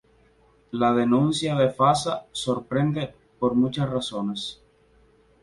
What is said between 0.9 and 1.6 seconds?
denuncia